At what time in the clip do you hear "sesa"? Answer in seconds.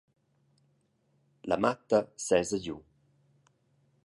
2.29-2.57